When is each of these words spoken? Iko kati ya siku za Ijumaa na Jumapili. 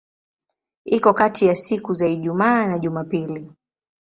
Iko 0.85 1.13
kati 1.13 1.45
ya 1.45 1.55
siku 1.55 1.93
za 1.93 2.07
Ijumaa 2.07 2.67
na 2.67 2.79
Jumapili. 2.79 3.51